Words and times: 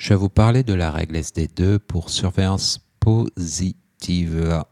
Je 0.00 0.08
vais 0.08 0.14
vous 0.14 0.30
parler 0.30 0.62
de 0.62 0.72
la 0.72 0.90
règle 0.90 1.16
SD2 1.16 1.78
pour 1.78 2.08
surveillance 2.08 2.80
positive. 3.00 4.64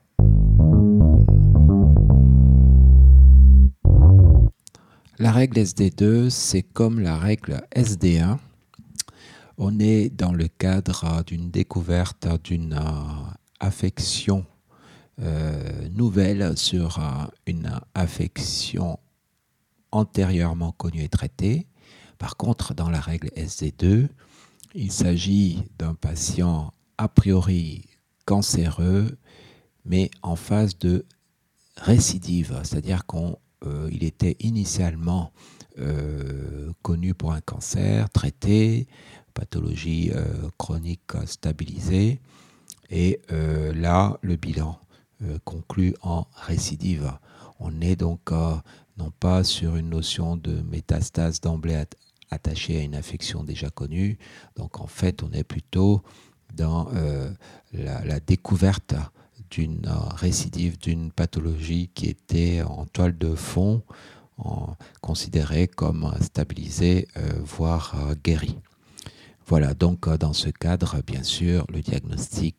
La 5.19 5.31
règle 5.31 5.59
SD2, 5.59 6.31
c'est 6.31 6.63
comme 6.63 7.01
la 7.01 7.19
règle 7.19 7.61
SD1. 7.77 8.39
On 9.59 9.79
est 9.79 10.09
dans 10.09 10.33
le 10.33 10.49
cadre 10.49 11.23
d'une 11.27 11.51
découverte 11.51 12.27
d'une 12.43 12.73
euh, 12.73 13.31
affection 13.61 14.47
euh, 15.21 15.89
nouvelle 15.91 16.57
sur 16.57 17.01
euh, 17.01 17.27
une 17.47 17.71
affection 17.95 18.99
antérieurement 19.93 20.73
connue 20.73 21.03
et 21.03 21.11
traitée. 21.11 21.67
Par 22.17 22.39
contre, 22.39 22.73
dans 22.73 22.89
la 22.89 23.01
règle 23.01 23.29
SD2, 23.37 24.09
il 24.79 24.93
s'agit 24.93 25.65
d'un 25.77 25.95
patient 25.95 26.73
a 26.99 27.09
priori 27.09 27.85
cancéreux, 28.27 29.19
mais 29.85 30.09
en 30.23 30.37
phase 30.37 30.79
de 30.79 31.05
récidive, 31.77 32.61
c'est-à-dire 32.63 33.05
qu'il 33.07 33.35
euh, 33.67 33.91
était 34.01 34.37
initialement 34.39 35.33
euh, 35.81 36.71
connu 36.83 37.13
pour 37.13 37.33
un 37.33 37.41
cancer, 37.41 38.09
traité, 38.11 38.87
pathologie 39.35 40.13
euh, 40.15 40.49
chronique 40.59 41.13
stabilisée, 41.27 42.21
et 42.89 43.21
là, 43.29 44.17
le 44.23 44.37
bilan 44.37 44.81
conclut 45.45 45.95
en 46.01 46.27
récidive. 46.33 47.13
On 47.61 47.83
est 47.83 47.97
donc 47.97 48.31
non 48.31 49.13
pas 49.21 49.45
sur 49.45 49.77
une 49.77 49.91
notion 49.91 50.39
de 50.39 50.63
métastase 50.63 51.43
d'emblée 51.43 51.85
attaché 52.31 52.79
à 52.79 52.83
une 52.83 52.95
affection 52.95 53.45
déjà 53.45 53.71
connue. 53.71 54.19
Donc 54.57 54.81
en 54.81 54.87
fait, 54.87 55.23
on 55.23 55.31
est 55.33 55.45
plutôt 55.45 56.03
dans 56.55 56.89
euh, 56.95 57.31
la, 57.73 58.21
découverte 58.21 58.95
d'une 59.51 59.87
euh, 59.87 60.15
récidive 60.15 60.79
d'une 60.79 61.11
pathologie 61.11 61.91
qui 61.95 62.07
était 62.07 62.63
en 62.63 62.85
toile 62.87 63.17
de 63.17 63.35
fond, 63.35 63.83
considérée 65.01 65.67
comme 65.67 66.15
stabilisée, 66.21 67.09
euh, 67.17 67.29
voire 67.45 67.97
guérie. 68.23 68.57
Voilà, 69.47 69.75
donc 69.75 70.09
dans 70.09 70.33
ce 70.33 70.49
cadre, 70.49 71.03
bien 71.05 71.25
sûr, 71.25 71.65
le 71.73 71.81
diagnostic 71.81 72.57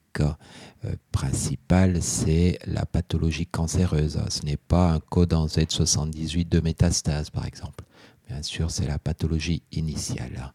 principal, 1.11 2.01
c'est 2.01 2.57
la 2.65 2.85
pathologie 2.85 3.45
cancéreuse. 3.45 4.19
Ce 4.29 4.43
n'est 4.43 4.57
pas 4.57 4.93
un 4.93 4.99
code 4.99 5.33
en 5.33 5.45
Z78 5.45 6.49
de 6.49 6.59
métastase, 6.59 7.29
par 7.29 7.45
exemple. 7.45 7.85
Bien 8.29 8.43
sûr, 8.43 8.69
c'est 8.69 8.85
la 8.85 8.99
pathologie 8.99 9.63
initiale 9.71 10.53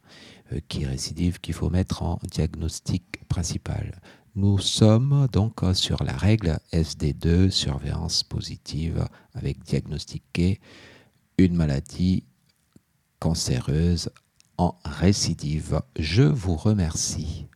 euh, 0.53 0.61
qui 0.69 0.87
récidive 0.87 1.41
qu'il 1.41 1.55
faut 1.55 1.71
mettre 1.71 2.05
en 2.05 2.21
diagnostic 2.31 3.27
principal. 3.29 4.01
Nous 4.37 4.59
sommes 4.59 5.29
donc 5.33 5.61
sur 5.75 6.05
la 6.05 6.17
règle 6.17 6.59
SD2, 6.73 7.51
surveillance 7.51 8.23
positive, 8.23 9.07
avec 9.35 9.63
diagnostiquer 9.65 10.61
une 11.37 11.55
maladie 11.55 12.25
cancéreuse 13.19 14.11
en 14.57 14.77
récidive. 14.85 15.81
Je 15.99 16.23
vous 16.23 16.57
remercie. 16.57 17.47